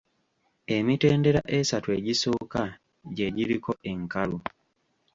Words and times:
Emitendera 0.77 1.41
esatu 1.59 1.87
egisooka 1.97 2.61
gye 3.15 3.27
giriko 3.35 3.71
enkalu. 3.91 4.37